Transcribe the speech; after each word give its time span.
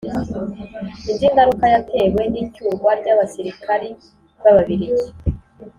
indi 1.09 1.27
ngaruka 1.33 1.65
yatewe 1.73 2.21
n'icyurwa 2.31 2.91
ry'abasirikari 2.99 3.89
b'ababiligi 4.43 5.07